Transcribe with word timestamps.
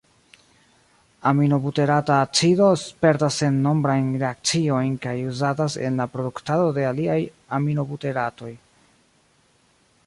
Aminobuterata 1.31 2.15
acido 2.21 2.69
spertas 2.85 3.37
sennombrajn 3.43 4.09
reakciojn 4.23 4.97
kaj 5.05 5.15
uzatas 5.35 5.77
en 5.89 6.01
la 6.03 6.09
produktado 6.17 6.67
de 6.79 6.89
aliaj 6.95 7.21
aminobuteratoj. 7.61 8.53